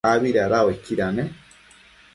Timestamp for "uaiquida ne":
0.65-1.25